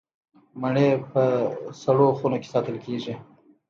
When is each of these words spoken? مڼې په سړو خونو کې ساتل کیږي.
مڼې 0.61 0.89
په 1.11 1.21
سړو 1.83 2.07
خونو 2.17 2.37
کې 2.41 2.49
ساتل 2.53 2.75
کیږي. 2.85 3.13